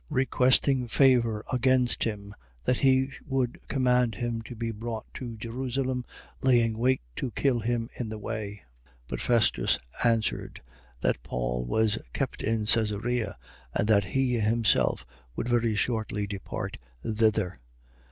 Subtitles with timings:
[0.09, 6.05] Requesting favour against him, that he would command him to be brought to Jerusalem,
[6.41, 8.63] laying wait to kill him in the way.
[8.83, 8.91] 25:4.
[9.09, 10.63] But Festus answered:
[11.01, 13.37] That Paul was kept in Caesarea:
[13.75, 17.59] and that he himself would very shortly depart thither.